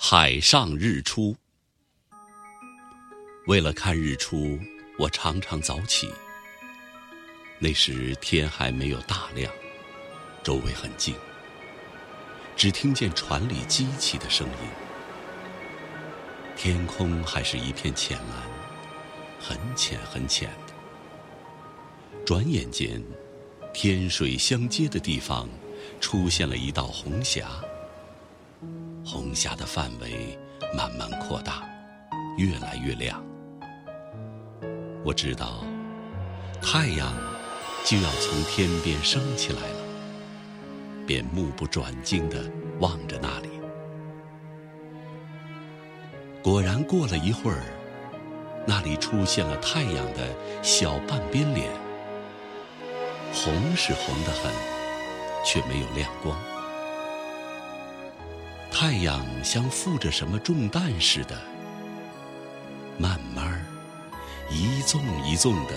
[0.00, 1.36] 海上日出。
[3.48, 4.56] 为了看日出，
[4.96, 6.08] 我常常早起。
[7.58, 9.52] 那时天还没有大亮，
[10.44, 11.16] 周围很静，
[12.56, 14.68] 只听见船里机器的声音。
[16.56, 18.48] 天空还是一片浅蓝，
[19.40, 20.72] 很浅很浅的。
[22.24, 23.02] 转眼间，
[23.74, 25.48] 天水相接的地方，
[26.00, 27.50] 出现了一道红霞。
[29.10, 30.38] 红霞的范围
[30.76, 31.66] 慢慢扩大，
[32.36, 33.24] 越来越亮。
[35.02, 35.64] 我知道，
[36.60, 37.10] 太阳
[37.86, 39.80] 就要从天边升起来了，
[41.06, 43.48] 便目不转睛地望着那里。
[46.42, 47.62] 果然，过了一会儿，
[48.66, 51.70] 那里出现了太阳的小半边脸，
[53.32, 54.52] 红是红得很，
[55.42, 56.36] 却没有亮光。
[58.80, 61.36] 太阳像负着什么重担似的，
[62.96, 63.66] 慢慢
[64.48, 65.74] 一纵一纵的，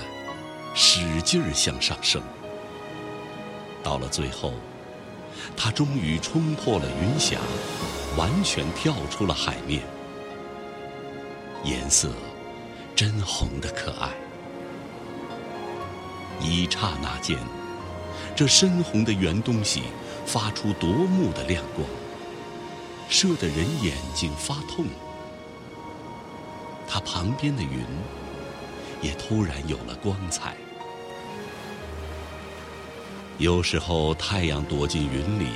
[0.76, 2.22] 使劲儿向上升。
[3.82, 4.54] 到了最后，
[5.58, 7.40] 它终于冲破了云霞，
[8.16, 9.82] 完全跳出了海面。
[11.64, 12.12] 颜色
[12.96, 14.12] 真红的可爱。
[16.40, 17.36] 一刹那间，
[18.36, 19.86] 这深红的圆东西
[20.24, 21.84] 发出夺目的亮光。
[23.12, 24.86] 射得人眼睛发痛，
[26.88, 27.86] 它旁边的云
[29.02, 30.56] 也突然有了光彩。
[33.38, 35.50] 有时候太阳躲进云里，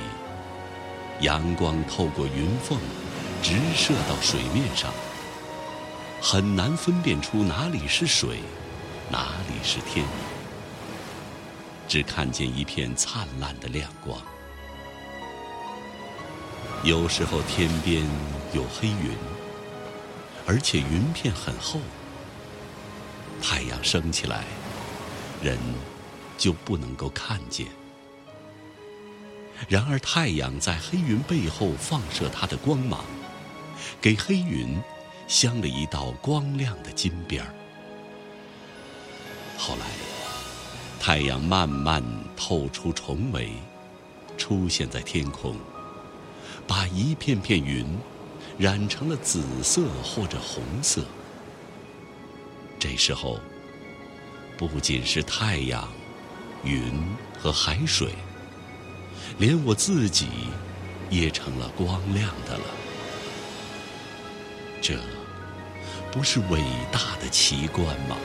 [1.22, 2.78] 阳光透过云缝
[3.42, 4.92] 直射到水面上，
[6.20, 8.40] 很难分辨出哪里是水，
[9.10, 10.06] 哪里是天，
[11.88, 14.20] 只看见一片灿烂的亮光。
[16.86, 18.06] 有时候天边
[18.52, 19.10] 有黑云，
[20.46, 21.80] 而且云片很厚。
[23.42, 24.44] 太阳升起来，
[25.42, 25.58] 人
[26.38, 27.66] 就不能够看见。
[29.68, 33.04] 然而太阳在黑云背后放射它的光芒，
[34.00, 34.80] 给黑云
[35.26, 37.52] 镶了一道光亮的金边儿。
[39.58, 39.86] 后来，
[41.00, 42.00] 太阳慢慢
[42.36, 43.50] 透出重围，
[44.38, 45.56] 出现在天空。
[46.66, 47.86] 把一片片云
[48.58, 51.04] 染成了紫色或者红色。
[52.78, 53.40] 这时候，
[54.56, 55.88] 不仅是太阳、
[56.64, 56.92] 云
[57.38, 58.12] 和海水，
[59.38, 60.28] 连我自己
[61.10, 62.64] 也成了光亮的了。
[64.82, 64.98] 这
[66.12, 66.62] 不是伟
[66.92, 68.16] 大的奇观吗？